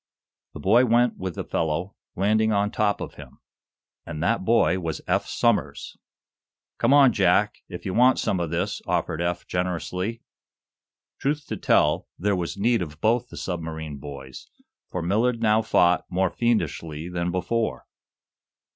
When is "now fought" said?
15.39-16.05